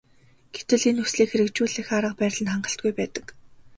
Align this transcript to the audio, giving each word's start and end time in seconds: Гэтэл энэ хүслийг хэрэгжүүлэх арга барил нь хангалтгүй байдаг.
Гэтэл 0.55 0.81
энэ 0.89 1.01
хүслийг 1.03 1.29
хэрэгжүүлэх 1.31 1.87
арга 1.97 2.17
барил 2.19 2.43
нь 2.43 2.51
хангалтгүй 2.53 2.91
байдаг. 2.99 3.25